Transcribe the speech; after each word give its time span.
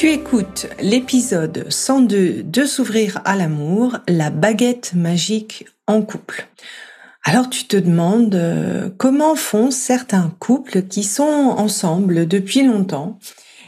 Tu 0.00 0.08
écoutes 0.12 0.66
l'épisode 0.80 1.66
102 1.68 2.42
de 2.42 2.64
S'ouvrir 2.64 3.20
à 3.26 3.36
l'amour, 3.36 3.98
la 4.08 4.30
baguette 4.30 4.94
magique 4.94 5.66
en 5.86 6.00
couple. 6.00 6.48
Alors 7.22 7.50
tu 7.50 7.66
te 7.66 7.76
demandes 7.76 8.34
euh, 8.34 8.88
comment 8.96 9.34
font 9.34 9.70
certains 9.70 10.34
couples 10.38 10.84
qui 10.84 11.02
sont 11.02 11.22
ensemble 11.22 12.26
depuis 12.26 12.62
longtemps 12.62 13.18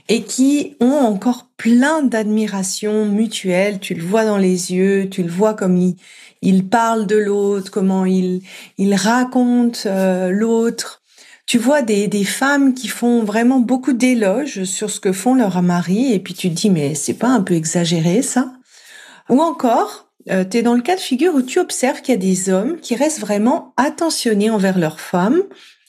et 0.08 0.22
qui 0.22 0.74
ont 0.80 1.00
encore 1.00 1.48
plein 1.58 2.02
d'admiration 2.02 3.04
mutuelle? 3.04 3.78
Tu 3.78 3.92
le 3.92 4.02
vois 4.02 4.24
dans 4.24 4.38
les 4.38 4.72
yeux, 4.72 5.10
tu 5.10 5.22
le 5.22 5.30
vois 5.30 5.52
comme 5.52 5.76
ils, 5.76 5.96
ils 6.40 6.66
parlent 6.66 7.06
de 7.06 7.16
l'autre, 7.16 7.70
comment 7.70 8.06
ils, 8.06 8.40
ils 8.78 8.94
racontent 8.94 9.80
euh, 9.84 10.30
l'autre 10.30 11.01
tu 11.46 11.58
vois 11.58 11.82
des, 11.82 12.08
des 12.08 12.24
femmes 12.24 12.74
qui 12.74 12.88
font 12.88 13.24
vraiment 13.24 13.58
beaucoup 13.58 13.92
d'éloges 13.92 14.64
sur 14.64 14.90
ce 14.90 15.00
que 15.00 15.12
font 15.12 15.34
leurs 15.34 15.62
maris 15.62 16.12
et 16.12 16.18
puis 16.18 16.34
tu 16.34 16.48
te 16.48 16.54
dis 16.54 16.70
mais 16.70 16.94
c'est 16.94 17.14
pas 17.14 17.28
un 17.28 17.42
peu 17.42 17.54
exagéré 17.54 18.22
ça? 18.22 18.52
Ou 19.28 19.40
encore, 19.40 20.08
euh, 20.30 20.44
tu 20.48 20.58
es 20.58 20.62
dans 20.62 20.74
le 20.74 20.82
cas 20.82 20.96
de 20.96 21.00
figure 21.00 21.34
où 21.34 21.42
tu 21.42 21.58
observes 21.58 22.00
qu'il 22.00 22.14
y 22.14 22.16
a 22.16 22.20
des 22.20 22.50
hommes 22.50 22.78
qui 22.80 22.94
restent 22.94 23.20
vraiment 23.20 23.72
attentionnés 23.76 24.50
envers 24.50 24.78
leurs 24.78 25.00
femmes 25.00 25.42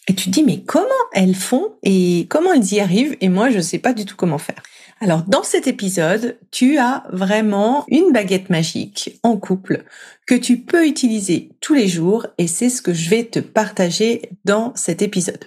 et 0.07 0.15
tu 0.15 0.25
te 0.25 0.29
dis 0.31 0.43
mais 0.43 0.61
comment 0.61 0.89
elles 1.13 1.35
font 1.35 1.73
et 1.83 2.27
comment 2.29 2.53
elles 2.53 2.73
y 2.73 2.79
arrivent 2.79 3.15
et 3.21 3.29
moi 3.29 3.49
je 3.49 3.59
sais 3.59 3.79
pas 3.79 3.93
du 3.93 4.05
tout 4.05 4.15
comment 4.15 4.37
faire. 4.37 4.61
Alors 5.03 5.23
dans 5.27 5.43
cet 5.43 5.67
épisode, 5.67 6.37
tu 6.49 6.77
as 6.77 7.03
vraiment 7.11 7.83
une 7.89 8.13
baguette 8.13 8.49
magique 8.49 9.19
en 9.21 9.35
couple 9.35 9.83
que 10.25 10.33
tu 10.33 10.59
peux 10.59 10.87
utiliser 10.87 11.49
tous 11.59 11.73
les 11.73 11.89
jours 11.89 12.25
et 12.37 12.47
c'est 12.47 12.69
ce 12.69 12.81
que 12.81 12.93
je 12.93 13.09
vais 13.09 13.25
te 13.25 13.39
partager 13.39 14.21
dans 14.45 14.71
cet 14.77 15.01
épisode. 15.01 15.43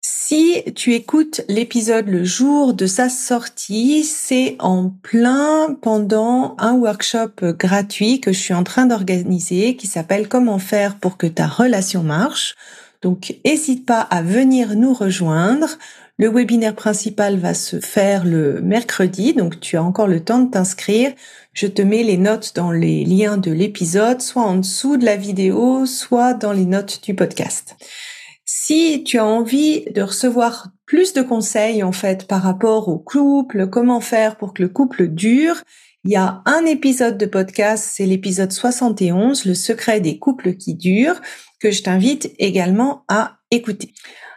Si 0.00 0.62
tu 0.76 0.94
écoutes 0.94 1.40
l'épisode 1.48 2.06
le 2.06 2.22
jour 2.22 2.72
de 2.72 2.86
sa 2.86 3.08
sortie, 3.08 4.04
c'est 4.04 4.54
en 4.60 4.90
plein 4.90 5.76
pendant 5.82 6.54
un 6.58 6.74
workshop 6.74 7.54
gratuit 7.58 8.20
que 8.20 8.32
je 8.32 8.38
suis 8.38 8.54
en 8.54 8.62
train 8.62 8.86
d'organiser 8.86 9.74
qui 9.74 9.88
s'appelle 9.88 10.28
Comment 10.28 10.60
faire 10.60 11.00
pour 11.00 11.16
que 11.16 11.26
ta 11.26 11.48
relation 11.48 12.04
marche. 12.04 12.54
Donc, 13.02 13.34
n'hésite 13.44 13.84
pas 13.84 14.00
à 14.00 14.22
venir 14.22 14.76
nous 14.76 14.94
rejoindre. 14.94 15.66
Le 16.18 16.28
webinaire 16.28 16.74
principal 16.74 17.38
va 17.38 17.54
se 17.54 17.80
faire 17.80 18.24
le 18.24 18.60
mercredi, 18.60 19.32
donc 19.32 19.60
tu 19.60 19.76
as 19.76 19.82
encore 19.82 20.06
le 20.06 20.22
temps 20.22 20.40
de 20.40 20.50
t'inscrire. 20.50 21.12
Je 21.52 21.66
te 21.66 21.80
mets 21.82 22.02
les 22.02 22.18
notes 22.18 22.52
dans 22.54 22.70
les 22.70 23.04
liens 23.04 23.38
de 23.38 23.50
l'épisode, 23.50 24.20
soit 24.20 24.42
en 24.42 24.56
dessous 24.56 24.98
de 24.98 25.04
la 25.04 25.16
vidéo, 25.16 25.86
soit 25.86 26.34
dans 26.34 26.52
les 26.52 26.66
notes 26.66 27.02
du 27.02 27.14
podcast. 27.14 27.76
Si 28.44 29.02
tu 29.04 29.18
as 29.18 29.24
envie 29.24 29.86
de 29.92 30.02
recevoir 30.02 30.68
plus 30.84 31.14
de 31.14 31.22
conseils 31.22 31.82
en 31.82 31.92
fait 31.92 32.28
par 32.28 32.42
rapport 32.42 32.88
au 32.88 32.98
couple, 32.98 33.66
comment 33.68 34.00
faire 34.00 34.36
pour 34.36 34.52
que 34.52 34.62
le 34.62 34.68
couple 34.68 35.08
dure, 35.08 35.62
il 36.04 36.10
y 36.10 36.16
a 36.16 36.42
un 36.46 36.66
épisode 36.66 37.16
de 37.16 37.26
podcast, 37.26 37.88
c'est 37.90 38.06
l'épisode 38.06 38.52
71, 38.52 39.44
le 39.46 39.54
secret 39.54 40.00
des 40.00 40.18
couples 40.18 40.56
qui 40.56 40.74
durent, 40.74 41.22
que 41.60 41.70
je 41.70 41.82
t'invite 41.82 42.32
également 42.38 43.04
à 43.08 43.38
écouter. 43.50 43.94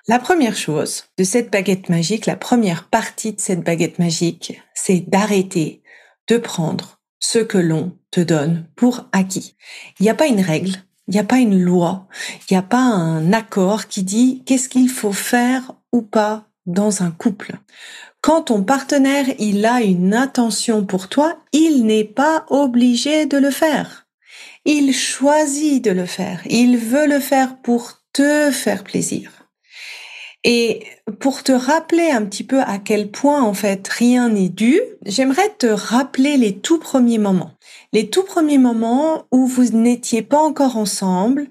La 0.08 0.20
première 0.20 0.56
chose 0.56 1.06
de 1.18 1.24
cette 1.24 1.52
baguette 1.52 1.90
magique, 1.90 2.28
la 2.28 2.36
première 2.36 2.90
partie 2.90 3.34
de 3.34 3.42
cette 3.42 3.62
baguette 3.62 3.98
magique, 3.98 4.62
c'est 4.76 5.00
d'arrêter 5.00 5.82
de 6.28 6.38
prendre 6.38 7.00
ce 7.18 7.40
que 7.40 7.58
l'on 7.58 7.98
te 8.12 8.22
donne 8.22 8.68
pour 8.76 9.10
acquis. 9.14 9.56
Il 10.00 10.04
n'y 10.04 10.10
a 10.10 10.14
pas 10.14 10.28
une 10.28 10.42
règle, 10.42 10.76
il 11.08 11.16
n'y 11.16 11.20
a 11.20 11.24
pas 11.24 11.40
une 11.40 11.60
loi, 11.60 12.08
il 12.42 12.54
n'y 12.54 12.58
a 12.58 12.62
pas 12.62 12.84
un 12.84 13.34
accord 13.34 13.88
qui 13.88 14.04
dit 14.04 14.44
qu'est-ce 14.46 14.70
qu'il 14.70 14.90
faut 14.90 15.12
faire 15.12 15.74
ou 15.92 16.04
pas 16.04 16.50
dans 16.68 17.02
un 17.02 17.10
couple. 17.10 17.56
Quand 18.22 18.44
ton 18.44 18.64
partenaire, 18.64 19.26
il 19.40 19.66
a 19.66 19.82
une 19.82 20.14
intention 20.14 20.86
pour 20.86 21.10
toi, 21.10 21.40
il 21.52 21.84
n'est 21.84 22.04
pas 22.04 22.46
obligé 22.52 23.26
de 23.26 23.38
le 23.38 23.50
faire. 23.50 24.06
Il 24.66 24.94
choisit 24.94 25.84
de 25.84 25.92
le 25.92 26.06
faire. 26.06 26.42
Il 26.46 26.78
veut 26.78 27.08
le 27.08 27.20
faire 27.20 27.58
pour 27.64 28.04
te 28.14 28.52
faire 28.52 28.84
plaisir. 28.84 29.35
Et 30.48 30.84
pour 31.20 31.42
te 31.42 31.52
rappeler 31.52 32.12
un 32.12 32.24
petit 32.24 32.44
peu 32.44 32.62
à 32.62 32.78
quel 32.78 33.10
point 33.10 33.42
en 33.42 33.56
fait 33.56 33.88
rien 33.88 34.30
n'est 34.30 34.50
dû, 34.50 34.80
j'aimerais 35.04 35.50
te 35.58 35.66
rappeler 35.66 36.38
les 36.38 36.60
tout 36.60 36.78
premiers 36.78 37.18
moments. 37.18 37.54
Les 37.94 38.12
tout 38.12 38.22
premiers 38.22 38.60
moments 38.60 39.26
où 39.32 39.48
vous 39.48 39.64
n'étiez 39.72 40.22
pas 40.22 40.38
encore 40.38 40.78
ensemble, 40.78 41.48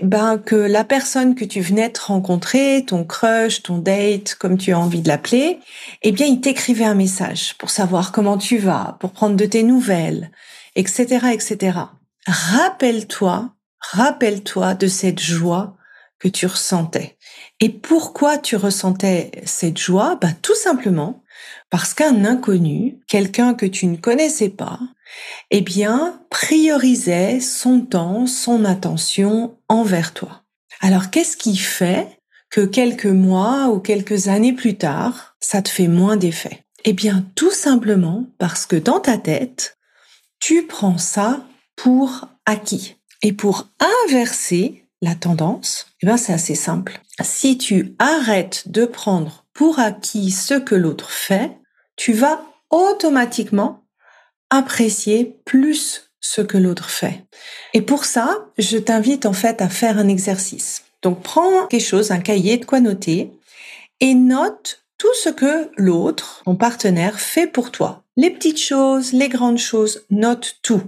ben 0.00 0.38
que 0.38 0.54
la 0.54 0.84
personne 0.84 1.34
que 1.34 1.44
tu 1.44 1.60
venais 1.60 1.88
de 1.88 1.98
rencontrer, 1.98 2.84
ton 2.86 3.02
crush, 3.02 3.64
ton 3.64 3.78
date, 3.78 4.36
comme 4.36 4.58
tu 4.58 4.72
as 4.72 4.78
envie 4.78 5.02
de 5.02 5.08
l'appeler, 5.08 5.58
eh 6.02 6.12
bien 6.12 6.26
il 6.26 6.40
t'écrivait 6.40 6.84
un 6.84 6.94
message 6.94 7.56
pour 7.58 7.70
savoir 7.70 8.12
comment 8.12 8.38
tu 8.38 8.58
vas, 8.58 8.96
pour 9.00 9.10
prendre 9.10 9.34
de 9.34 9.46
tes 9.46 9.64
nouvelles, 9.64 10.30
etc., 10.76 11.30
etc. 11.32 11.78
Rappelle-toi, 12.28 13.50
rappelle-toi 13.80 14.74
de 14.74 14.86
cette 14.86 15.20
joie 15.20 15.76
que 16.20 16.28
tu 16.28 16.46
ressentais. 16.46 17.15
Et 17.60 17.70
pourquoi 17.70 18.38
tu 18.38 18.56
ressentais 18.56 19.30
cette 19.44 19.78
joie? 19.78 20.18
Bah, 20.20 20.32
Tout 20.42 20.54
simplement 20.54 21.22
parce 21.70 21.94
qu'un 21.94 22.24
inconnu, 22.24 23.00
quelqu'un 23.08 23.54
que 23.54 23.66
tu 23.66 23.86
ne 23.86 23.96
connaissais 23.96 24.50
pas, 24.50 24.78
eh 25.50 25.60
bien, 25.60 26.20
priorisait 26.30 27.40
son 27.40 27.80
temps, 27.80 28.26
son 28.26 28.64
attention 28.64 29.58
envers 29.68 30.12
toi. 30.14 30.42
Alors, 30.80 31.10
qu'est-ce 31.10 31.36
qui 31.36 31.56
fait 31.56 32.20
que 32.50 32.60
quelques 32.60 33.06
mois 33.06 33.68
ou 33.68 33.80
quelques 33.80 34.28
années 34.28 34.52
plus 34.52 34.76
tard, 34.76 35.36
ça 35.40 35.62
te 35.62 35.68
fait 35.68 35.88
moins 35.88 36.16
d'effet? 36.16 36.64
Eh 36.84 36.92
bien, 36.92 37.26
tout 37.34 37.50
simplement 37.50 38.26
parce 38.38 38.66
que 38.66 38.76
dans 38.76 39.00
ta 39.00 39.18
tête, 39.18 39.76
tu 40.38 40.66
prends 40.66 40.98
ça 40.98 41.44
pour 41.74 42.28
acquis. 42.44 42.96
Et 43.22 43.32
pour 43.32 43.66
inverser 44.04 44.85
la 45.02 45.14
tendance, 45.14 45.86
eh 46.02 46.06
bien 46.06 46.16
c'est 46.16 46.32
assez 46.32 46.54
simple. 46.54 47.00
Si 47.22 47.58
tu 47.58 47.94
arrêtes 47.98 48.68
de 48.68 48.84
prendre 48.84 49.44
pour 49.52 49.78
acquis 49.78 50.30
ce 50.30 50.54
que 50.54 50.74
l'autre 50.74 51.10
fait, 51.10 51.52
tu 51.96 52.12
vas 52.12 52.42
automatiquement 52.70 53.84
apprécier 54.50 55.38
plus 55.44 56.10
ce 56.20 56.40
que 56.40 56.58
l'autre 56.58 56.90
fait. 56.90 57.24
Et 57.74 57.82
pour 57.82 58.04
ça, 58.04 58.46
je 58.58 58.78
t'invite 58.78 59.26
en 59.26 59.32
fait 59.32 59.60
à 59.60 59.68
faire 59.68 59.98
un 59.98 60.08
exercice. 60.08 60.84
Donc 61.02 61.22
prends 61.22 61.66
quelque 61.66 61.84
chose, 61.84 62.10
un 62.10 62.20
cahier, 62.20 62.56
de 62.56 62.64
quoi 62.64 62.80
noter, 62.80 63.32
et 64.00 64.14
note 64.14 64.84
tout 64.98 65.14
ce 65.14 65.28
que 65.28 65.70
l'autre, 65.76 66.42
ton 66.44 66.56
partenaire, 66.56 67.20
fait 67.20 67.46
pour 67.46 67.70
toi. 67.70 68.02
Les 68.16 68.30
petites 68.30 68.60
choses, 68.60 69.12
les 69.12 69.28
grandes 69.28 69.58
choses, 69.58 70.06
note 70.10 70.56
tout. 70.62 70.82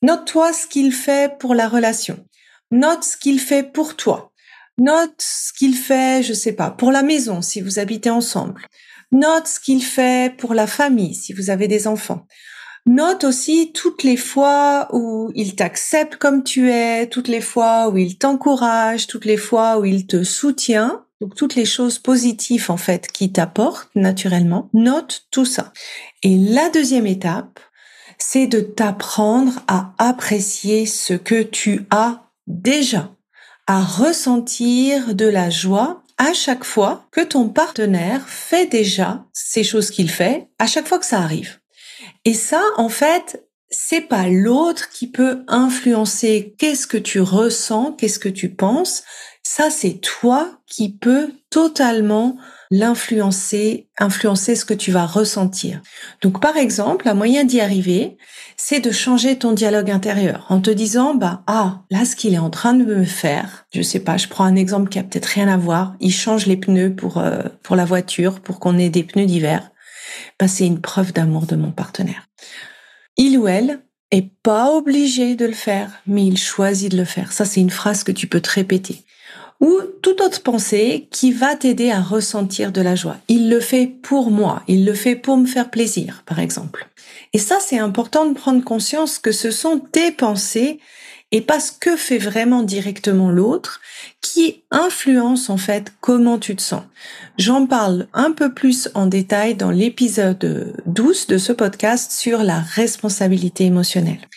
Note-toi 0.00 0.52
ce 0.52 0.66
qu'il 0.66 0.92
fait 0.92 1.38
pour 1.38 1.54
la 1.54 1.68
relation. 1.68 2.24
Note 2.72 3.04
ce 3.04 3.18
qu'il 3.18 3.38
fait 3.38 3.70
pour 3.70 3.96
toi. 3.96 4.32
Note 4.78 5.20
ce 5.20 5.52
qu'il 5.52 5.74
fait, 5.74 6.22
je 6.22 6.32
sais 6.32 6.54
pas, 6.54 6.70
pour 6.70 6.90
la 6.90 7.02
maison 7.02 7.42
si 7.42 7.60
vous 7.60 7.78
habitez 7.78 8.08
ensemble. 8.08 8.66
Note 9.12 9.46
ce 9.46 9.60
qu'il 9.60 9.84
fait 9.84 10.34
pour 10.38 10.54
la 10.54 10.66
famille 10.66 11.14
si 11.14 11.34
vous 11.34 11.50
avez 11.50 11.68
des 11.68 11.86
enfants. 11.86 12.26
Note 12.86 13.24
aussi 13.24 13.72
toutes 13.74 14.02
les 14.04 14.16
fois 14.16 14.88
où 14.92 15.30
il 15.34 15.54
t'accepte 15.54 16.16
comme 16.16 16.42
tu 16.42 16.70
es, 16.70 17.06
toutes 17.08 17.28
les 17.28 17.42
fois 17.42 17.90
où 17.90 17.98
il 17.98 18.16
t'encourage, 18.16 19.06
toutes 19.06 19.26
les 19.26 19.36
fois 19.36 19.78
où 19.78 19.84
il 19.84 20.06
te 20.06 20.24
soutient. 20.24 21.04
Donc 21.20 21.34
toutes 21.34 21.54
les 21.54 21.66
choses 21.66 21.98
positives 21.98 22.70
en 22.70 22.78
fait 22.78 23.06
qui 23.06 23.30
t'apportent 23.30 23.90
naturellement. 23.94 24.70
Note 24.72 25.26
tout 25.30 25.44
ça. 25.44 25.74
Et 26.22 26.38
la 26.38 26.70
deuxième 26.70 27.06
étape, 27.06 27.60
c'est 28.16 28.46
de 28.46 28.60
t'apprendre 28.60 29.60
à 29.68 29.92
apprécier 29.98 30.86
ce 30.86 31.12
que 31.12 31.42
tu 31.42 31.86
as 31.90 32.31
déjà, 32.60 33.14
à 33.66 33.82
ressentir 33.82 35.14
de 35.14 35.26
la 35.26 35.50
joie 35.50 36.02
à 36.18 36.32
chaque 36.32 36.64
fois 36.64 37.06
que 37.10 37.20
ton 37.20 37.48
partenaire 37.48 38.28
fait 38.28 38.66
déjà 38.66 39.24
ces 39.32 39.64
choses 39.64 39.90
qu'il 39.90 40.10
fait, 40.10 40.48
à 40.58 40.66
chaque 40.66 40.86
fois 40.86 40.98
que 40.98 41.06
ça 41.06 41.20
arrive. 41.20 41.58
Et 42.24 42.34
ça, 42.34 42.62
en 42.76 42.88
fait, 42.88 43.44
c'est 43.70 44.02
pas 44.02 44.28
l'autre 44.28 44.90
qui 44.90 45.08
peut 45.08 45.44
influencer 45.48 46.54
qu'est-ce 46.58 46.86
que 46.86 46.98
tu 46.98 47.20
ressens, 47.20 47.92
qu'est-ce 47.92 48.18
que 48.18 48.28
tu 48.28 48.54
penses. 48.54 49.02
Ça, 49.42 49.70
c'est 49.70 50.00
toi 50.00 50.60
qui 50.66 50.92
peux 50.92 51.32
totalement 51.50 52.36
l'influencer, 52.72 53.86
influencer 53.98 54.56
ce 54.56 54.64
que 54.64 54.72
tu 54.72 54.92
vas 54.92 55.04
ressentir. 55.04 55.82
Donc, 56.22 56.40
par 56.40 56.56
exemple, 56.56 57.06
un 57.06 57.12
moyen 57.12 57.44
d'y 57.44 57.60
arriver, 57.60 58.16
c'est 58.56 58.80
de 58.80 58.90
changer 58.90 59.36
ton 59.36 59.52
dialogue 59.52 59.90
intérieur 59.90 60.46
en 60.48 60.58
te 60.58 60.70
disant, 60.70 61.14
bah, 61.14 61.42
ah, 61.46 61.82
là, 61.90 62.06
ce 62.06 62.16
qu'il 62.16 62.32
est 62.32 62.38
en 62.38 62.48
train 62.48 62.72
de 62.72 62.84
me 62.86 63.04
faire, 63.04 63.66
je 63.74 63.82
sais 63.82 64.00
pas, 64.00 64.16
je 64.16 64.26
prends 64.26 64.44
un 64.44 64.56
exemple 64.56 64.88
qui 64.88 64.98
a 64.98 65.02
peut-être 65.02 65.26
rien 65.26 65.48
à 65.48 65.58
voir. 65.58 65.96
Il 66.00 66.14
change 66.14 66.46
les 66.46 66.56
pneus 66.56 66.96
pour, 66.96 67.18
euh, 67.18 67.42
pour 67.62 67.76
la 67.76 67.84
voiture, 67.84 68.40
pour 68.40 68.58
qu'on 68.58 68.78
ait 68.78 68.88
des 68.88 69.04
pneus 69.04 69.26
d'hiver. 69.26 69.70
Bah, 70.40 70.48
c'est 70.48 70.66
une 70.66 70.80
preuve 70.80 71.12
d'amour 71.12 71.44
de 71.44 71.56
mon 71.56 71.72
partenaire. 71.72 72.26
Il 73.18 73.36
ou 73.36 73.48
elle 73.48 73.82
est 74.10 74.30
pas 74.42 74.72
obligé 74.72 75.36
de 75.36 75.44
le 75.44 75.52
faire, 75.52 75.90
mais 76.06 76.24
il 76.24 76.38
choisit 76.38 76.90
de 76.90 76.96
le 76.96 77.04
faire. 77.04 77.32
Ça, 77.32 77.44
c'est 77.44 77.60
une 77.60 77.68
phrase 77.68 78.02
que 78.02 78.12
tu 78.12 78.26
peux 78.26 78.40
te 78.40 78.50
répéter 78.50 79.04
ou 79.62 79.80
toute 80.02 80.20
autre 80.20 80.42
pensée 80.42 81.06
qui 81.12 81.32
va 81.32 81.54
t'aider 81.54 81.90
à 81.90 82.02
ressentir 82.02 82.72
de 82.72 82.82
la 82.82 82.96
joie. 82.96 83.16
Il 83.28 83.48
le 83.48 83.60
fait 83.60 83.86
pour 83.86 84.30
moi, 84.30 84.62
il 84.66 84.84
le 84.84 84.92
fait 84.92 85.14
pour 85.14 85.36
me 85.36 85.46
faire 85.46 85.70
plaisir, 85.70 86.24
par 86.26 86.40
exemple. 86.40 86.88
Et 87.32 87.38
ça, 87.38 87.58
c'est 87.60 87.78
important 87.78 88.26
de 88.26 88.34
prendre 88.34 88.62
conscience 88.64 89.20
que 89.20 89.30
ce 89.30 89.52
sont 89.52 89.78
tes 89.78 90.10
pensées 90.10 90.80
et 91.30 91.40
pas 91.40 91.60
ce 91.60 91.70
que 91.72 91.96
fait 91.96 92.18
vraiment 92.18 92.62
directement 92.62 93.30
l'autre 93.30 93.80
qui 94.20 94.64
influence 94.72 95.48
en 95.48 95.56
fait 95.56 95.92
comment 96.00 96.38
tu 96.38 96.56
te 96.56 96.62
sens. 96.62 96.82
J'en 97.38 97.66
parle 97.66 98.08
un 98.12 98.32
peu 98.32 98.52
plus 98.52 98.90
en 98.94 99.06
détail 99.06 99.54
dans 99.54 99.70
l'épisode 99.70 100.74
12 100.86 101.28
de 101.28 101.38
ce 101.38 101.52
podcast 101.52 102.10
sur 102.10 102.42
la 102.42 102.58
responsabilité 102.58 103.64
émotionnelle. 103.64 104.28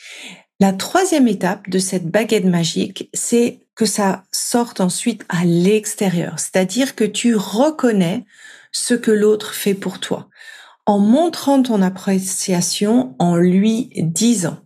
La 0.62 0.72
troisième 0.72 1.28
étape 1.28 1.68
de 1.70 1.80
cette 1.80 2.08
baguette 2.10 2.46
magique, 2.46 3.10
c'est 3.14 3.65
que 3.76 3.86
ça 3.86 4.24
sorte 4.32 4.80
ensuite 4.80 5.26
à 5.30 5.44
l'extérieur, 5.46 6.40
c'est-à-dire 6.40 6.96
que 6.96 7.04
tu 7.04 7.36
reconnais 7.36 8.26
ce 8.72 8.94
que 8.94 9.12
l'autre 9.12 9.54
fait 9.54 9.74
pour 9.74 10.00
toi, 10.00 10.30
en 10.86 11.00
montrant 11.00 11.62
ton 11.62 11.82
appréciation, 11.82 13.16
en 13.20 13.36
lui 13.36 13.90
disant. 13.98 14.58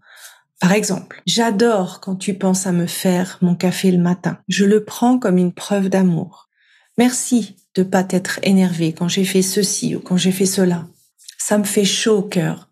Par 0.60 0.74
exemple, 0.74 1.22
j'adore 1.26 2.02
quand 2.02 2.16
tu 2.16 2.34
penses 2.34 2.68
à 2.68 2.72
me 2.72 2.86
faire 2.86 3.38
mon 3.42 3.56
café 3.56 3.92
le 3.92 3.98
matin. 3.98 4.40
Je 4.50 4.66
le 4.66 4.84
prends 4.84 5.18
comme 5.18 5.38
une 5.38 5.54
preuve 5.54 5.88
d'amour. 5.88 6.50
Merci 6.98 7.56
de 7.76 7.84
pas 7.84 8.04
t'être 8.04 8.40
énervé 8.44 8.92
quand 8.92 9.08
j'ai 9.08 9.24
fait 9.24 9.42
ceci 9.42 9.96
ou 9.96 10.02
quand 10.02 10.18
j'ai 10.18 10.34
fait 10.34 10.46
cela. 10.46 10.86
Ça 11.38 11.58
me 11.58 11.64
fait 11.64 11.86
chaud 11.86 12.18
au 12.18 12.24
cœur 12.24 12.70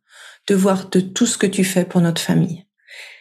de 0.47 0.55
voir 0.55 0.89
de 0.89 0.99
tout 0.99 1.25
ce 1.25 1.37
que 1.37 1.47
tu 1.47 1.63
fais 1.63 1.85
pour 1.85 2.01
notre 2.01 2.21
famille. 2.21 2.65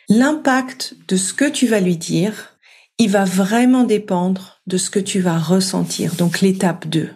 L'impact 0.08 0.94
de 1.06 1.16
ce 1.16 1.32
que 1.32 1.48
tu 1.48 1.66
vas 1.66 1.80
lui 1.80 1.96
dire, 1.96 2.55
il 2.98 3.10
va 3.10 3.24
vraiment 3.24 3.84
dépendre 3.84 4.60
de 4.66 4.78
ce 4.78 4.90
que 4.90 4.98
tu 4.98 5.20
vas 5.20 5.38
ressentir, 5.38 6.14
donc 6.14 6.40
l'étape 6.40 6.86
2. 6.86 7.10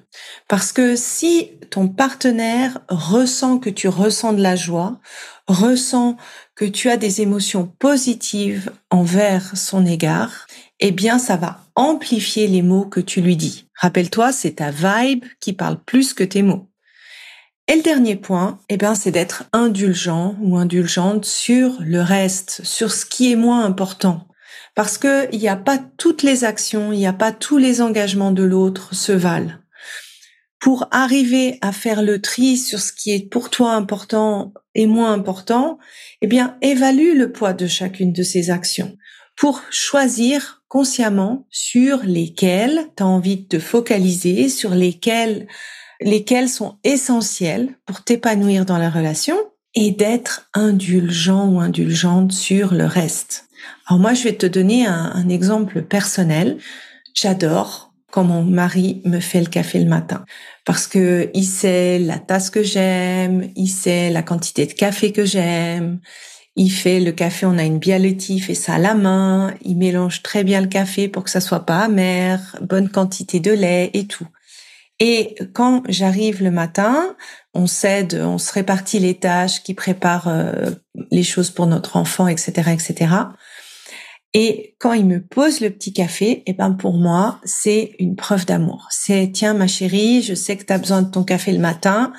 Parce 0.48 0.72
que 0.72 0.94
si 0.94 1.52
ton 1.70 1.88
partenaire 1.88 2.80
ressent 2.88 3.58
que 3.58 3.70
tu 3.70 3.88
ressens 3.88 4.34
de 4.34 4.42
la 4.42 4.56
joie, 4.56 5.00
ressent 5.46 6.16
que 6.54 6.64
tu 6.64 6.90
as 6.90 6.96
des 6.96 7.22
émotions 7.22 7.66
positives 7.78 8.70
envers 8.90 9.56
son 9.56 9.86
égard, 9.86 10.46
eh 10.80 10.92
bien 10.92 11.18
ça 11.18 11.36
va 11.36 11.60
amplifier 11.76 12.46
les 12.46 12.62
mots 12.62 12.84
que 12.84 13.00
tu 13.00 13.20
lui 13.22 13.36
dis. 13.36 13.66
Rappelle-toi, 13.74 14.32
c'est 14.32 14.56
ta 14.56 14.70
vibe 14.70 15.24
qui 15.40 15.54
parle 15.54 15.82
plus 15.82 16.12
que 16.12 16.24
tes 16.24 16.42
mots. 16.42 16.68
Et 17.68 17.76
le 17.76 17.82
dernier 17.82 18.16
point, 18.16 18.58
eh 18.68 18.76
bien, 18.76 18.96
c'est 18.96 19.12
d'être 19.12 19.44
indulgent 19.52 20.34
ou 20.40 20.56
indulgente 20.56 21.24
sur 21.24 21.76
le 21.78 22.02
reste, 22.02 22.62
sur 22.64 22.90
ce 22.90 23.06
qui 23.06 23.30
est 23.30 23.36
moins 23.36 23.64
important. 23.64 24.26
Parce 24.80 24.96
que 24.96 25.28
il 25.30 25.38
n'y 25.38 25.48
a 25.48 25.56
pas 25.56 25.76
toutes 25.98 26.22
les 26.22 26.42
actions, 26.42 26.90
il 26.90 27.00
n'y 27.00 27.06
a 27.06 27.12
pas 27.12 27.32
tous 27.32 27.58
les 27.58 27.82
engagements 27.82 28.30
de 28.30 28.42
l'autre 28.42 28.94
se 28.94 29.12
valent. 29.12 29.52
Pour 30.58 30.88
arriver 30.90 31.58
à 31.60 31.70
faire 31.70 32.00
le 32.00 32.22
tri 32.22 32.56
sur 32.56 32.78
ce 32.78 32.90
qui 32.94 33.10
est 33.10 33.28
pour 33.28 33.50
toi 33.50 33.74
important 33.74 34.54
et 34.74 34.86
moins 34.86 35.12
important, 35.12 35.78
eh 36.22 36.26
bien, 36.26 36.56
évalue 36.62 37.14
le 37.14 37.30
poids 37.30 37.52
de 37.52 37.66
chacune 37.66 38.14
de 38.14 38.22
ces 38.22 38.50
actions 38.50 38.96
pour 39.36 39.60
choisir 39.68 40.62
consciemment 40.66 41.46
sur 41.50 42.02
lesquelles 42.02 42.86
tu 42.96 43.02
as 43.02 43.06
envie 43.06 43.36
de 43.36 43.48
te 43.48 43.58
focaliser, 43.58 44.48
sur 44.48 44.74
lesquelles 44.74 45.46
lesquels 46.00 46.48
sont 46.48 46.78
essentiels 46.84 47.76
pour 47.84 48.02
t'épanouir 48.02 48.64
dans 48.64 48.78
la 48.78 48.88
relation 48.88 49.36
et 49.74 49.90
d'être 49.90 50.48
indulgent 50.54 51.48
ou 51.48 51.60
indulgente 51.60 52.32
sur 52.32 52.72
le 52.72 52.86
reste. 52.86 53.49
Alors 53.86 54.00
moi, 54.00 54.14
je 54.14 54.24
vais 54.24 54.34
te 54.34 54.46
donner 54.46 54.86
un, 54.86 55.28
exemple 55.28 55.82
personnel. 55.82 56.58
J'adore 57.14 57.92
quand 58.10 58.24
mon 58.24 58.42
mari 58.42 59.02
me 59.04 59.20
fait 59.20 59.40
le 59.40 59.46
café 59.46 59.78
le 59.78 59.88
matin 59.88 60.24
parce 60.64 60.86
que 60.86 61.30
il 61.32 61.44
sait 61.44 61.98
la 61.98 62.18
tasse 62.18 62.50
que 62.50 62.62
j'aime, 62.62 63.50
il 63.56 63.68
sait 63.68 64.10
la 64.10 64.22
quantité 64.22 64.66
de 64.66 64.72
café 64.72 65.12
que 65.12 65.24
j'aime. 65.24 66.00
Il 66.56 66.70
fait 66.70 66.98
le 67.00 67.12
café, 67.12 67.46
on 67.46 67.58
a 67.58 67.62
une 67.62 67.78
bialetti, 67.78 68.36
il 68.36 68.40
fait 68.40 68.54
ça 68.54 68.74
à 68.74 68.78
la 68.78 68.94
main, 68.94 69.54
il 69.62 69.76
mélange 69.76 70.22
très 70.22 70.42
bien 70.42 70.60
le 70.60 70.66
café 70.66 71.08
pour 71.08 71.22
que 71.24 71.30
ça 71.30 71.40
soit 71.40 71.64
pas 71.64 71.78
amer, 71.78 72.56
bonne 72.60 72.88
quantité 72.88 73.38
de 73.38 73.52
lait 73.52 73.90
et 73.94 74.06
tout. 74.06 74.26
Et 75.00 75.34
quand 75.54 75.82
j'arrive 75.88 76.42
le 76.42 76.50
matin, 76.50 77.16
on 77.54 77.66
s'aide, 77.66 78.20
on 78.22 78.36
se 78.36 78.52
répartit 78.52 78.98
les 78.98 79.14
tâches 79.14 79.62
qui 79.62 79.72
préparent 79.72 80.28
euh, 80.28 80.70
les 81.10 81.22
choses 81.22 81.50
pour 81.50 81.66
notre 81.66 81.96
enfant, 81.96 82.28
etc., 82.28 82.70
etc. 82.72 83.14
Et 84.32 84.76
quand 84.78 84.92
il 84.92 85.06
me 85.06 85.20
pose 85.20 85.60
le 85.60 85.70
petit 85.70 85.92
café, 85.92 86.30
et 86.30 86.42
eh 86.46 86.52
ben 86.52 86.72
pour 86.72 86.94
moi, 86.94 87.40
c'est 87.44 87.94
une 87.98 88.14
preuve 88.14 88.46
d'amour. 88.46 88.86
C'est 88.90 89.30
tiens 89.32 89.54
ma 89.54 89.66
chérie, 89.66 90.22
je 90.22 90.34
sais 90.34 90.56
que 90.56 90.64
tu 90.64 90.72
as 90.72 90.78
besoin 90.78 91.02
de 91.02 91.10
ton 91.10 91.24
café 91.24 91.52
le 91.52 91.58
matin, 91.58 92.12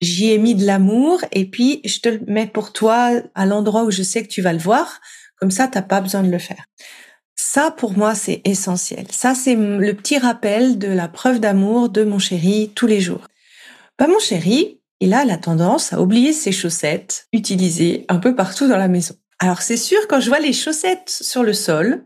j'y 0.00 0.32
ai 0.32 0.38
mis 0.38 0.56
de 0.56 0.66
l'amour 0.66 1.20
et 1.30 1.48
puis 1.48 1.80
je 1.84 2.00
te 2.00 2.08
le 2.08 2.20
mets 2.26 2.48
pour 2.48 2.72
toi 2.72 3.12
à 3.34 3.46
l'endroit 3.46 3.84
où 3.84 3.90
je 3.92 4.02
sais 4.02 4.22
que 4.22 4.28
tu 4.28 4.42
vas 4.42 4.52
le 4.52 4.58
voir. 4.58 5.00
Comme 5.36 5.52
ça, 5.52 5.68
t'as 5.68 5.82
pas 5.82 6.00
besoin 6.00 6.22
de 6.22 6.30
le 6.30 6.38
faire. 6.38 6.64
Ça, 7.36 7.70
pour 7.70 7.96
moi, 7.96 8.14
c'est 8.14 8.40
essentiel. 8.44 9.06
Ça, 9.10 9.34
c'est 9.34 9.54
le 9.54 9.92
petit 9.94 10.18
rappel 10.18 10.78
de 10.78 10.88
la 10.88 11.08
preuve 11.08 11.40
d'amour 11.40 11.88
de 11.88 12.04
mon 12.04 12.18
chéri 12.18 12.72
tous 12.74 12.86
les 12.86 13.00
jours. 13.00 13.26
Pas 13.96 14.06
mon 14.06 14.18
chéri, 14.18 14.80
il 15.00 15.14
a 15.14 15.24
la 15.24 15.36
tendance 15.36 15.92
à 15.92 16.00
oublier 16.00 16.32
ses 16.32 16.52
chaussettes 16.52 17.26
utilisées 17.32 18.04
un 18.08 18.18
peu 18.18 18.34
partout 18.34 18.68
dans 18.68 18.76
la 18.76 18.88
maison. 18.88 19.14
Alors 19.38 19.62
c'est 19.62 19.76
sûr, 19.76 20.06
quand 20.08 20.20
je 20.20 20.28
vois 20.28 20.38
les 20.38 20.52
chaussettes 20.52 21.08
sur 21.08 21.42
le 21.42 21.52
sol, 21.52 22.04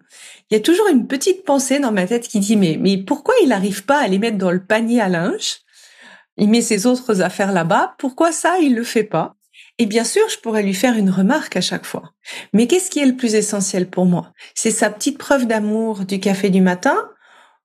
il 0.51 0.55
y 0.55 0.57
a 0.57 0.63
toujours 0.63 0.89
une 0.89 1.07
petite 1.07 1.45
pensée 1.45 1.79
dans 1.79 1.93
ma 1.93 2.07
tête 2.07 2.29
qui 2.29 2.41
dit 2.41 2.57
mais, 2.57 2.79
mais 2.81 2.97
pourquoi 2.99 3.35
il 3.43 3.49
n'arrive 3.49 3.85
pas 3.85 3.99
à 3.99 4.09
les 4.09 4.19
mettre 4.19 4.39
dans 4.39 4.51
le 4.51 4.65
panier 4.65 5.01
à 5.01 5.09
linge? 5.09 5.59
Il 6.39 6.49
met 6.49 6.63
ses 6.63 6.87
autres 6.87 7.23
affaires 7.23 7.53
là-bas, 7.53 7.95
pourquoi 7.99 8.33
ça 8.33 8.59
il 8.59 8.75
le 8.75 8.85
fait 8.85 9.05
pas? 9.05 9.35
Et 9.79 9.87
bien 9.87 10.05
sûr, 10.05 10.27
je 10.29 10.39
pourrais 10.39 10.63
lui 10.63 10.75
faire 10.75 10.97
une 10.97 11.11
remarque 11.11 11.57
à 11.57 11.61
chaque 11.61 11.85
fois. 11.85 12.13
Mais 12.53 12.67
qu'est-ce 12.67 12.91
qui 12.91 13.01
est 13.01 13.07
le 13.07 13.17
plus 13.17 13.35
essentiel 13.35 13.89
pour 13.89 14.07
moi? 14.07 14.33
C'est 14.55 14.71
sa 14.71 14.89
petite 14.91 15.19
preuve 15.19 15.47
d'amour 15.47 16.01
du 16.07 16.21
café 16.21 16.49
du 16.49 16.63
matin 16.63 16.97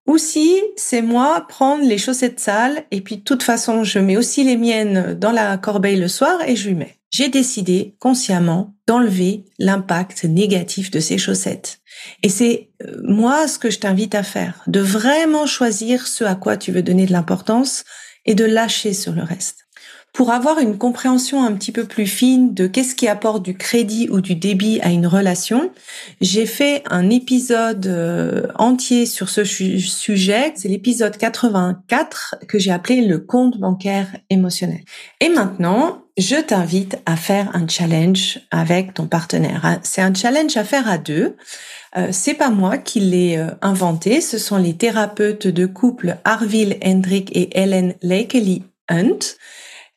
ou 0.08 0.18
si 0.18 0.62
c'est 0.76 1.02
moi 1.02 1.46
prendre 1.48 1.86
les 1.86 1.98
chaussettes 1.98 2.40
sales 2.40 2.86
et 2.92 3.02
puis 3.02 3.18
de 3.18 3.24
toute 3.24 3.44
façon, 3.44 3.84
je 3.84 4.00
mets 4.00 4.18
aussi 4.18 4.44
les 4.44 4.58
miennes 4.58 5.14
dans 5.14 5.32
la 5.32 5.58
corbeille 5.58 6.00
le 6.00 6.08
soir 6.08 6.42
et 6.48 6.56
je 6.56 6.70
lui 6.70 6.76
mets? 6.76 7.01
J'ai 7.12 7.28
décidé 7.28 7.96
consciemment 8.00 8.74
d'enlever 8.88 9.44
l'impact 9.60 10.24
négatif 10.24 10.92
de 10.92 11.02
ces 11.02 11.18
chaussettes. 11.18 11.82
Et 12.24 12.30
c'est 12.30 12.72
euh, 12.84 13.02
moi 13.04 13.50
ce 13.50 13.60
que 13.60 13.70
je 13.70 13.80
t'invite 13.80 14.16
à 14.16 14.24
faire, 14.24 14.64
de 14.68 14.80
vraiment 14.80 15.46
choisir 15.46 16.08
ce 16.08 16.24
à 16.24 16.36
quoi 16.36 16.56
tu 16.56 16.72
veux 16.72 16.84
donner 16.84 17.06
de 17.06 17.12
l'importance 17.12 17.84
et 18.26 18.34
de 18.34 18.46
lâcher 18.46 18.94
sur 18.94 19.12
le 19.12 19.24
reste. 19.24 19.61
Pour 20.14 20.32
avoir 20.32 20.60
une 20.60 20.78
compréhension 20.78 21.44
un 21.44 21.54
petit 21.54 21.72
peu 21.72 21.86
plus 21.86 22.06
fine 22.06 22.54
de 22.54 22.68
qu'est-ce 22.68 22.96
qui 22.96 23.08
apporte 23.08 23.44
du 23.44 23.56
crédit 23.56 24.10
ou 24.10 24.20
du 24.20 24.36
débit 24.36 24.82
à 24.82 24.90
une 24.90 25.08
relation, 25.08 25.72
j'ai 26.20 26.46
fait 26.46 26.84
un 26.90 27.10
épisode 27.10 27.88
euh, 27.88 28.48
entier 28.56 29.06
sur 29.06 29.30
ce 29.30 29.46
sujet. 29.46 30.52
C'est 30.56 30.68
l'épisode 30.68 31.16
84 31.16 32.36
que 32.50 32.60
j'ai 32.60 32.72
appelé 32.72 33.02
le 33.02 33.20
compte 33.20 33.58
bancaire 33.58 34.08
émotionnel. 34.30 34.82
Et 35.22 35.30
maintenant, 35.30 36.04
je 36.18 36.36
t'invite 36.36 37.00
à 37.06 37.16
faire 37.16 37.50
un 37.54 37.66
challenge 37.70 38.42
avec 38.52 38.94
ton 38.94 39.08
partenaire. 39.08 39.80
C'est 39.84 40.02
un 40.02 40.14
challenge 40.14 40.58
à 40.58 40.66
faire 40.66 40.90
à 40.90 40.98
deux. 40.98 41.38
Euh, 41.96 42.10
c'est 42.12 42.34
pas 42.34 42.50
moi 42.50 42.78
qui 42.78 43.00
l'ai 43.00 43.38
euh, 43.38 43.52
inventé, 43.62 44.20
ce 44.20 44.38
sont 44.38 44.58
les 44.58 44.76
thérapeutes 44.76 45.48
de 45.48 45.66
couple 45.66 46.18
Arville 46.26 46.78
Hendrick 46.84 47.30
et 47.34 47.58
Helen 47.58 47.96
Lakely 48.02 48.64
Hunt 48.90 49.38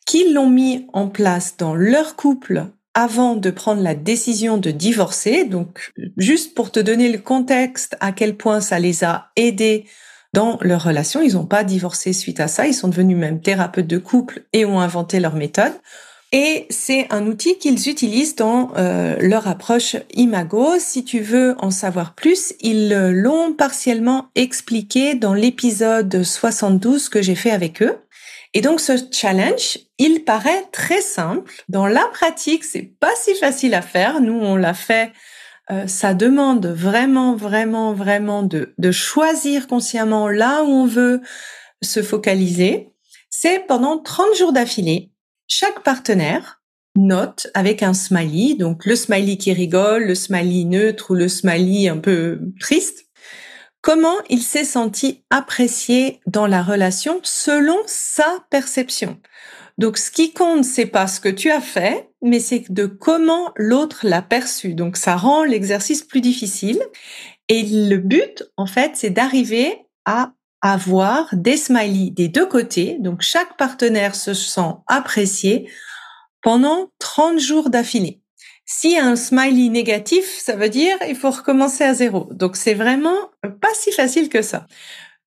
qui 0.07 0.33
l'ont 0.33 0.51
mis 0.51 0.87
en 0.93 1.09
place 1.09 1.57
dans 1.57 1.75
leur 1.75 2.17
couple 2.17 2.67
avant 2.95 3.35
de 3.35 3.51
prendre 3.51 3.83
la 3.83 3.95
décision 3.95 4.57
de 4.57 4.71
divorcer. 4.71 5.45
Donc, 5.45 5.93
juste 6.17 6.55
pour 6.55 6.71
te 6.71 6.81
donner 6.81 7.11
le 7.11 7.19
contexte 7.19 7.97
à 8.01 8.13
quel 8.13 8.37
point 8.37 8.61
ça 8.61 8.79
les 8.79 9.03
a 9.03 9.31
aidés 9.37 9.85
dans 10.33 10.59
leur 10.61 10.85
relation. 10.85 11.21
Ils 11.21 11.35
n'ont 11.35 11.47
pas 11.47 11.65
divorcé 11.65 12.13
suite 12.13 12.41
à 12.41 12.49
ça. 12.49 12.67
Ils 12.67 12.75
sont 12.75 12.89
devenus 12.89 13.17
même 13.17 13.41
thérapeutes 13.41 13.87
de 13.87 13.99
couple 13.99 14.45
et 14.53 14.65
ont 14.65 14.81
inventé 14.81 15.21
leur 15.21 15.35
méthode. 15.35 15.73
Et 16.33 16.67
c'est 16.69 17.07
un 17.11 17.29
outil 17.29 17.59
qu'ils 17.59 17.89
utilisent 17.89 18.35
dans 18.35 18.73
euh, 18.77 19.17
leur 19.21 19.47
approche 19.47 19.95
Imago. 20.15 20.81
Si 20.81 21.05
tu 21.05 21.21
veux 21.21 21.55
en 21.61 21.71
savoir 21.71 22.15
plus, 22.15 22.55
ils 22.61 22.93
l'ont 22.93 23.53
partiellement 23.53 24.27
expliqué 24.35 25.15
dans 25.15 25.33
l'épisode 25.33 26.25
72 26.25 27.09
que 27.09 27.23
j'ai 27.23 27.37
fait 27.37 27.53
avec 27.53 27.83
eux. 27.83 27.97
Et 28.55 28.61
donc 28.61 28.81
ce 28.81 28.93
challenge, 29.11 29.79
il 29.99 30.25
paraît 30.25 30.65
très 30.73 31.01
simple. 31.01 31.53
Dans 31.69 31.87
la 31.87 32.07
pratique, 32.13 32.65
c'est 32.65 32.95
pas 33.01 33.15
si 33.17 33.35
facile 33.35 33.75
à 33.75 33.83
faire. 33.83 34.21
Nous, 34.21 34.39
on 34.39 34.57
l'a 34.57 34.75
fait. 34.75 35.13
Euh, 35.71 35.87
ça 35.87 36.15
demande 36.15 36.67
vraiment, 36.67 37.35
vraiment, 37.35 37.95
vraiment 37.95 38.43
de, 38.43 38.75
de 38.79 38.91
choisir 38.93 39.67
consciemment 39.67 40.29
là 40.29 40.63
où 40.63 40.69
on 40.69 40.87
veut 40.87 41.21
se 41.83 42.03
focaliser. 42.03 42.91
C'est 43.29 43.61
pendant 43.67 43.99
30 43.99 44.37
jours 44.37 44.53
d'affilée 44.53 45.11
chaque 45.49 45.83
partenaire 45.83 46.63
note 46.97 47.49
avec 47.55 47.83
un 47.83 47.93
smiley, 47.93 48.55
donc 48.55 48.87
le 48.87 48.95
smiley 48.95 49.37
qui 49.37 49.53
rigole, 49.53 50.05
le 50.05 50.15
smiley 50.15 50.65
neutre 50.65 51.11
ou 51.11 51.15
le 51.15 51.29
smiley 51.29 51.89
un 51.89 51.99
peu 51.99 52.41
triste, 52.61 53.04
comment 53.85 54.17
il 54.31 54.43
s'est 54.43 54.65
senti 54.65 55.23
apprécié 55.29 56.21
dans 56.27 56.47
la 56.47 56.63
relation 56.63 57.21
selon 57.23 57.77
sa 57.87 58.25
perception? 58.49 59.21
Donc 59.77 59.99
ce 59.99 60.11
qui 60.11 60.33
compte, 60.33 60.65
c'est 60.65 60.87
pas 60.87 61.07
ce 61.07 61.21
que 61.21 61.29
tu 61.29 61.51
as 61.51 61.61
fait, 61.61 62.09
mais 62.23 62.41
c'est 62.41 62.73
de 62.73 62.87
comment 62.87 63.53
l'autre 63.57 64.07
l'a 64.07 64.23
perçu. 64.23 64.73
Donc 64.73 64.97
ça 64.97 65.17
rend 65.17 65.45
l'exercice 65.45 66.03
plus 66.03 66.23
difficile. 66.23 66.81
Et 67.49 67.63
le 67.63 67.99
but, 67.99 68.45
en 68.57 68.67
fait, 68.67 68.93
c'est 68.95 69.11
d'arriver 69.11 69.77
à 70.07 70.33
avoir 70.63 71.29
des 71.35 71.59
smileys 71.59 72.11
des 72.11 72.29
deux 72.29 72.47
côtés. 72.47 72.97
Donc 73.01 73.21
chaque 73.21 73.59
partenaire 73.59 74.15
se 74.15 74.33
sent 74.33 74.73
apprécié 74.87 75.69
pendant 76.41 76.91
30 77.01 77.39
jours 77.39 77.69
d'affilée. 77.69 78.24
A 78.85 79.05
un 79.05 79.17
smiley 79.17 79.69
négatif, 79.69 80.39
ça 80.39 80.57
veut 80.57 80.69
dire 80.69 80.97
il 81.09 81.17
faut 81.17 81.31
recommencer 81.31 81.85
à 81.85 81.95
zéro. 81.95 82.29
Donc 82.33 82.57
c'est 82.57 82.75
vraiment 82.75 83.31
pas 83.43 83.75
si 83.75 83.93
facile 83.93 84.29
que 84.29 84.43
ça. 84.43 84.67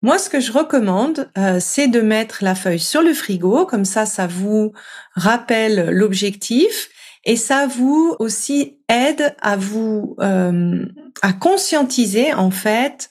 Moi, 0.03 0.19
ce 0.19 0.29
que 0.29 0.39
je 0.39 0.51
recommande, 0.51 1.29
euh, 1.37 1.57
c'est 1.59 1.87
de 1.87 2.01
mettre 2.01 2.43
la 2.43 2.53
feuille 2.53 2.79
sur 2.79 3.01
le 3.01 3.13
frigo, 3.13 3.65
comme 3.65 3.85
ça, 3.85 4.05
ça 4.05 4.27
vous 4.27 4.71
rappelle 5.15 5.89
l'objectif 5.89 6.89
et 7.25 7.35
ça 7.35 7.65
vous 7.65 8.15
aussi 8.19 8.79
aide 8.89 9.35
à 9.41 9.57
vous 9.57 10.15
euh, 10.19 10.85
à 11.21 11.33
conscientiser 11.33 12.33
en 12.33 12.51
fait 12.51 13.09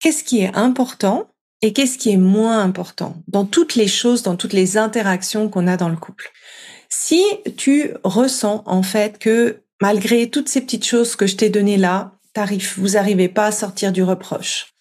qu'est-ce 0.00 0.24
qui 0.24 0.40
est 0.40 0.54
important 0.56 1.30
et 1.62 1.72
qu'est-ce 1.72 1.96
qui 1.96 2.10
est 2.10 2.18
moins 2.18 2.60
important 2.60 3.22
dans 3.28 3.46
toutes 3.46 3.76
les 3.76 3.88
choses, 3.88 4.22
dans 4.22 4.36
toutes 4.36 4.52
les 4.52 4.76
interactions 4.76 5.48
qu'on 5.48 5.66
a 5.66 5.76
dans 5.76 5.88
le 5.88 5.96
couple. 5.96 6.30
Si 6.96 7.22
tu 7.56 7.90
ressens 8.04 8.62
en 8.66 8.84
fait 8.84 9.18
que 9.18 9.62
malgré 9.82 10.30
toutes 10.30 10.48
ces 10.48 10.60
petites 10.60 10.86
choses 10.86 11.16
que 11.16 11.26
je 11.26 11.34
t'ai 11.34 11.50
données 11.50 11.76
là, 11.76 12.12
vous 12.76 12.90
n'arrivez 12.90 13.28
pas 13.28 13.46
à 13.46 13.52
sortir 13.52 13.90
du 13.90 14.02
reproche. 14.02 14.74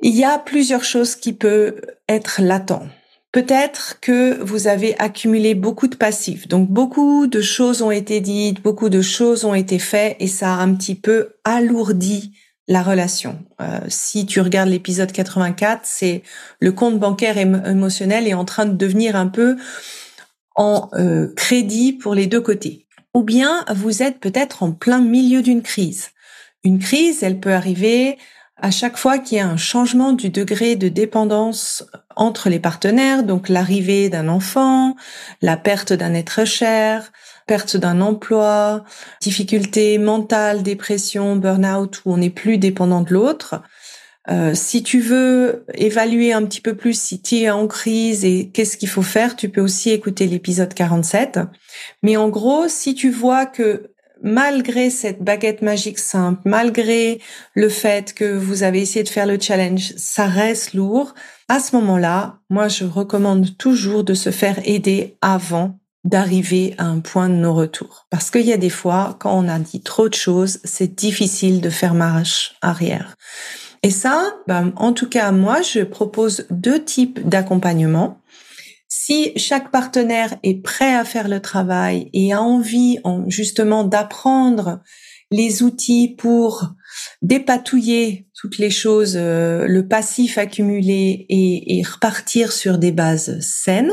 Il 0.00 0.16
y 0.16 0.24
a 0.24 0.38
plusieurs 0.38 0.84
choses 0.84 1.14
qui 1.16 1.34
peuvent 1.34 1.80
être 2.08 2.40
latentes. 2.40 2.88
Peut-être 3.30 4.00
que 4.00 4.42
vous 4.42 4.68
avez 4.68 4.98
accumulé 4.98 5.54
beaucoup 5.54 5.86
de 5.86 5.96
passifs. 5.96 6.48
Donc 6.48 6.70
beaucoup 6.70 7.26
de 7.26 7.42
choses 7.42 7.82
ont 7.82 7.90
été 7.90 8.20
dites, 8.20 8.62
beaucoup 8.62 8.88
de 8.88 9.02
choses 9.02 9.44
ont 9.44 9.54
été 9.54 9.78
faites 9.78 10.16
et 10.20 10.28
ça 10.28 10.54
a 10.54 10.62
un 10.62 10.74
petit 10.74 10.94
peu 10.94 11.34
alourdi 11.44 12.32
la 12.68 12.82
relation. 12.82 13.38
Euh, 13.60 13.80
si 13.88 14.24
tu 14.24 14.40
regardes 14.40 14.70
l'épisode 14.70 15.12
84, 15.12 15.82
c'est 15.84 16.22
le 16.58 16.72
compte 16.72 16.98
bancaire 16.98 17.36
émotionnel 17.36 18.26
est 18.26 18.34
en 18.34 18.46
train 18.46 18.64
de 18.64 18.76
devenir 18.76 19.14
un 19.14 19.26
peu 19.26 19.56
en 20.54 20.88
euh, 20.94 21.32
crédit 21.34 21.92
pour 21.92 22.14
les 22.14 22.26
deux 22.26 22.40
côtés. 22.40 22.86
Ou 23.14 23.22
bien 23.22 23.64
vous 23.74 24.02
êtes 24.02 24.18
peut-être 24.18 24.62
en 24.62 24.72
plein 24.72 25.00
milieu 25.00 25.42
d'une 25.42 25.62
crise. 25.62 26.10
Une 26.64 26.78
crise, 26.78 27.22
elle 27.22 27.40
peut 27.40 27.52
arriver 27.52 28.18
à 28.56 28.70
chaque 28.70 28.96
fois 28.96 29.18
qu'il 29.18 29.38
y 29.38 29.40
a 29.40 29.48
un 29.48 29.56
changement 29.56 30.12
du 30.12 30.30
degré 30.30 30.76
de 30.76 30.88
dépendance 30.88 31.84
entre 32.16 32.48
les 32.48 32.60
partenaires, 32.60 33.24
donc 33.24 33.48
l'arrivée 33.48 34.08
d'un 34.08 34.28
enfant, 34.28 34.96
la 35.42 35.56
perte 35.56 35.92
d'un 35.92 36.14
être 36.14 36.44
cher, 36.44 37.12
perte 37.46 37.76
d'un 37.76 38.00
emploi, 38.00 38.84
difficultés 39.20 39.98
mentales, 39.98 40.62
dépression, 40.62 41.36
burn-out, 41.36 42.02
où 42.04 42.14
on 42.14 42.16
n'est 42.16 42.30
plus 42.30 42.58
dépendant 42.58 43.02
de 43.02 43.12
l'autre. 43.12 43.62
Euh, 44.30 44.54
si 44.54 44.82
tu 44.82 45.00
veux 45.00 45.66
évaluer 45.74 46.32
un 46.32 46.44
petit 46.44 46.62
peu 46.62 46.74
plus 46.74 46.98
si 46.98 47.20
tu 47.20 47.36
es 47.36 47.50
en 47.50 47.66
crise 47.66 48.24
et 48.24 48.50
qu'est-ce 48.52 48.78
qu'il 48.78 48.88
faut 48.88 49.02
faire, 49.02 49.36
tu 49.36 49.50
peux 49.50 49.60
aussi 49.60 49.90
écouter 49.90 50.26
l'épisode 50.26 50.72
47. 50.72 51.40
Mais 52.02 52.16
en 52.16 52.30
gros, 52.30 52.66
si 52.68 52.94
tu 52.94 53.10
vois 53.10 53.44
que 53.44 53.90
malgré 54.22 54.88
cette 54.88 55.22
baguette 55.22 55.60
magique 55.60 55.98
simple, 55.98 56.40
malgré 56.46 57.20
le 57.52 57.68
fait 57.68 58.14
que 58.14 58.24
vous 58.24 58.62
avez 58.62 58.80
essayé 58.80 59.02
de 59.02 59.08
faire 59.10 59.26
le 59.26 59.38
challenge, 59.38 59.92
ça 59.96 60.26
reste 60.26 60.72
lourd, 60.72 61.14
à 61.48 61.60
ce 61.60 61.76
moment-là, 61.76 62.38
moi 62.48 62.68
je 62.68 62.84
recommande 62.84 63.58
toujours 63.58 64.04
de 64.04 64.14
se 64.14 64.30
faire 64.30 64.58
aider 64.64 65.18
avant 65.20 65.78
d'arriver 66.04 66.74
à 66.78 66.84
un 66.84 67.00
point 67.00 67.28
de 67.28 67.34
non-retour. 67.34 68.06
Parce 68.10 68.30
qu'il 68.30 68.42
y 68.42 68.52
a 68.52 68.58
des 68.58 68.70
fois, 68.70 69.16
quand 69.20 69.36
on 69.36 69.48
a 69.48 69.58
dit 69.58 69.82
trop 69.82 70.08
de 70.08 70.14
choses, 70.14 70.60
c'est 70.64 70.94
difficile 70.94 71.60
de 71.60 71.70
faire 71.70 71.94
marche 71.94 72.56
arrière. 72.62 73.16
Et 73.84 73.90
ça, 73.90 74.34
ben, 74.48 74.72
en 74.76 74.94
tout 74.94 75.10
cas, 75.10 75.30
moi, 75.30 75.60
je 75.60 75.80
propose 75.80 76.46
deux 76.50 76.82
types 76.82 77.20
d'accompagnement. 77.28 78.22
Si 78.88 79.32
chaque 79.36 79.70
partenaire 79.70 80.38
est 80.42 80.62
prêt 80.62 80.94
à 80.94 81.04
faire 81.04 81.28
le 81.28 81.40
travail 81.40 82.08
et 82.14 82.32
a 82.32 82.40
envie 82.40 82.98
justement 83.26 83.84
d'apprendre 83.84 84.80
les 85.30 85.62
outils 85.62 86.14
pour 86.16 86.72
dépatouiller 87.20 88.26
toutes 88.34 88.56
les 88.56 88.70
choses, 88.70 89.16
euh, 89.16 89.66
le 89.66 89.86
passif 89.86 90.38
accumulé 90.38 91.26
et 91.28 91.82
repartir 91.82 92.52
sur 92.52 92.78
des 92.78 92.92
bases 92.92 93.38
saines, 93.40 93.92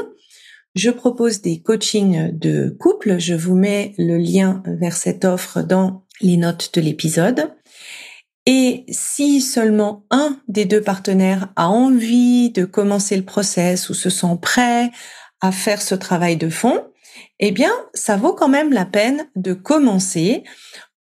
je 0.74 0.90
propose 0.90 1.42
des 1.42 1.62
coachings 1.62 2.32
de 2.38 2.70
couple. 2.80 3.20
Je 3.20 3.34
vous 3.34 3.56
mets 3.56 3.94
le 3.98 4.18
lien 4.18 4.64
vers 4.66 4.96
cette 4.96 5.26
offre 5.26 5.62
dans 5.64 6.06
les 6.22 6.38
notes 6.38 6.72
de 6.74 6.80
l'épisode. 6.80 7.52
Et 8.46 8.86
si 8.90 9.40
seulement 9.40 10.06
un 10.10 10.38
des 10.48 10.66
deux 10.66 10.82
partenaires 10.82 11.50
a 11.56 11.70
envie 11.70 12.50
de 12.50 12.66
commencer 12.66 13.16
le 13.16 13.24
process 13.24 13.90
ou 13.90 13.94
se 13.94 14.10
sent 14.10 14.38
prêt 14.42 14.92
à 15.42 15.52
faire 15.52 15.82
ce 15.82 15.96
travail 15.96 16.38
de 16.38 16.50
fond, 16.50 16.84
eh 17.40 17.52
bien, 17.52 17.72
ça 17.94 18.18
vaut 18.18 18.34
quand 18.34 18.50
même 18.50 18.74
la 18.74 18.86
peine 18.86 19.28
de 19.36 19.54
commencer 19.54 20.44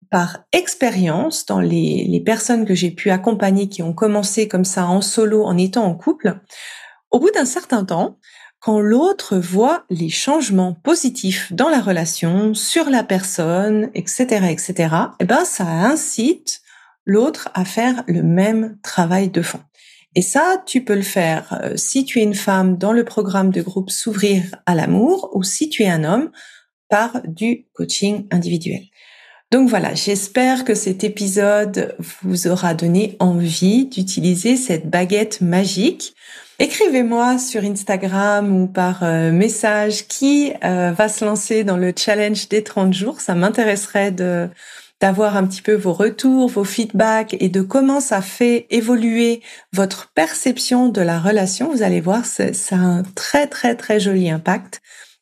par 0.09 0.39
expérience 0.53 1.45
dans 1.45 1.59
les, 1.59 2.21
personnes 2.25 2.65
que 2.65 2.73
j'ai 2.73 2.91
pu 2.91 3.11
accompagner 3.11 3.69
qui 3.69 3.83
ont 3.83 3.93
commencé 3.93 4.47
comme 4.47 4.65
ça 4.65 4.87
en 4.87 5.01
solo 5.01 5.43
en 5.43 5.57
étant 5.57 5.85
en 5.85 5.93
couple. 5.93 6.39
Au 7.11 7.19
bout 7.19 7.31
d'un 7.31 7.45
certain 7.45 7.85
temps, 7.85 8.17
quand 8.59 8.79
l'autre 8.79 9.37
voit 9.37 9.85
les 9.89 10.09
changements 10.09 10.73
positifs 10.73 11.53
dans 11.53 11.69
la 11.69 11.79
relation, 11.79 12.53
sur 12.53 12.89
la 12.89 13.03
personne, 13.03 13.89
etc., 13.93 14.47
etc., 14.49 14.95
eh 15.19 15.25
ben, 15.25 15.45
ça 15.45 15.65
incite 15.65 16.61
l'autre 17.09 17.49
à 17.53 17.65
faire 17.65 18.03
le 18.07 18.23
même 18.23 18.77
travail 18.83 19.29
de 19.29 19.41
fond. 19.41 19.59
Et 20.15 20.21
ça, 20.21 20.63
tu 20.65 20.83
peux 20.83 20.95
le 20.95 21.01
faire 21.01 21.59
euh, 21.63 21.73
si 21.75 22.05
tu 22.05 22.19
es 22.19 22.23
une 22.23 22.33
femme 22.33 22.77
dans 22.77 22.93
le 22.93 23.03
programme 23.03 23.51
de 23.51 23.61
groupe 23.61 23.91
S'ouvrir 23.91 24.43
à 24.65 24.73
l'amour 24.73 25.29
ou 25.33 25.43
si 25.43 25.69
tu 25.69 25.83
es 25.83 25.89
un 25.89 26.03
homme 26.03 26.31
par 26.89 27.21
du 27.27 27.67
coaching 27.73 28.27
individuel. 28.31 28.81
Donc 29.51 29.69
voilà, 29.69 29.93
j'espère 29.93 30.63
que 30.63 30.75
cet 30.75 31.03
épisode 31.03 31.95
vous 32.21 32.47
aura 32.47 32.73
donné 32.73 33.17
envie 33.19 33.85
d'utiliser 33.85 34.55
cette 34.55 34.89
baguette 34.89 35.41
magique 35.41 36.15
Écrivez-moi 36.61 37.37
sur 37.37 37.63
Instagram 37.63 38.53
ou 38.53 38.67
par 38.67 39.03
euh, 39.03 39.31
message 39.31 40.07
qui 40.07 40.51
euh, 40.65 40.91
va 40.91 41.07
se 41.07 41.23
lancer 41.23 41.63
dans 41.63 41.77
le 41.77 41.93
challenge 41.95 42.49
des 42.49 42.65
30 42.65 42.93
jours. 42.93 43.21
Ça 43.21 43.33
m'intéresserait 43.33 44.11
de 44.11 44.49
d'avoir 45.01 45.37
un 45.37 45.45
petit 45.45 45.61
peu 45.61 45.73
vos 45.73 45.93
retours, 45.93 46.49
vos 46.49 46.63
feedbacks 46.63 47.35
et 47.39 47.49
de 47.49 47.61
comment 47.61 47.99
ça 47.99 48.21
fait 48.21 48.67
évoluer 48.69 49.41
votre 49.73 50.11
perception 50.13 50.89
de 50.89 51.01
la 51.01 51.19
relation. 51.19 51.71
Vous 51.71 51.83
allez 51.83 52.01
voir, 52.01 52.25
ça 52.25 52.45
a 52.71 52.75
un 52.75 53.03
très 53.03 53.47
très 53.47 53.75
très 53.75 53.99
joli 53.99 54.29
impact. 54.29 54.81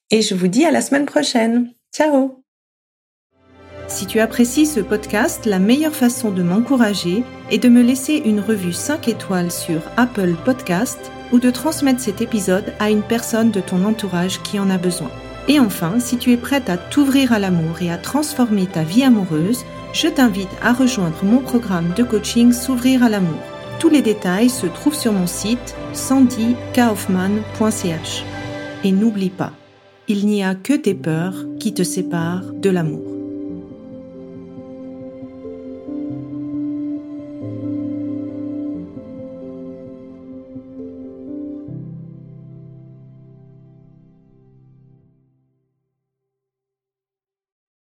Et 0.09 0.21
je 0.21 0.35
vous 0.35 0.47
dis 0.47 0.65
à 0.65 0.71
la 0.71 0.81
semaine 0.81 1.05
prochaine. 1.05 1.73
Ciao 1.93 2.43
Si 3.87 4.05
tu 4.05 4.19
apprécies 4.19 4.65
ce 4.65 4.79
podcast, 4.79 5.45
la 5.45 5.59
meilleure 5.59 5.95
façon 5.95 6.31
de 6.31 6.43
m'encourager 6.43 7.23
est 7.51 7.57
de 7.57 7.69
me 7.69 7.81
laisser 7.81 8.21
une 8.25 8.39
revue 8.39 8.73
5 8.73 9.07
étoiles 9.09 9.51
sur 9.51 9.81
Apple 9.97 10.35
Podcast 10.45 10.99
ou 11.31 11.39
de 11.39 11.51
transmettre 11.51 11.99
cet 11.99 12.21
épisode 12.21 12.73
à 12.79 12.89
une 12.89 13.03
personne 13.03 13.51
de 13.51 13.59
ton 13.59 13.83
entourage 13.83 14.41
qui 14.43 14.59
en 14.59 14.69
a 14.69 14.77
besoin. 14.77 15.11
Et 15.47 15.59
enfin, 15.59 15.99
si 15.99 16.17
tu 16.17 16.33
es 16.33 16.37
prête 16.37 16.69
à 16.69 16.77
t'ouvrir 16.77 17.31
à 17.31 17.39
l'amour 17.39 17.81
et 17.81 17.89
à 17.89 17.97
transformer 17.97 18.65
ta 18.65 18.83
vie 18.83 19.03
amoureuse, 19.03 19.63
je 19.93 20.07
t'invite 20.07 20.49
à 20.61 20.73
rejoindre 20.73 21.23
mon 21.23 21.39
programme 21.39 21.93
de 21.95 22.03
coaching 22.03 22.51
S'ouvrir 22.51 23.03
à 23.03 23.09
l'amour. 23.09 23.39
Tous 23.79 23.89
les 23.89 24.01
détails 24.01 24.49
se 24.49 24.67
trouvent 24.67 24.95
sur 24.95 25.13
mon 25.13 25.27
site 25.27 25.75
sandykaufman.ch. 25.93 28.23
Et 28.83 28.91
n'oublie 28.91 29.29
pas, 29.29 29.53
il 30.07 30.27
n'y 30.27 30.43
a 30.43 30.55
que 30.55 30.73
tes 30.73 30.93
peurs 30.93 31.45
qui 31.59 31.73
te 31.73 31.83
séparent 31.83 32.51
de 32.53 32.69
l'amour. 32.69 33.16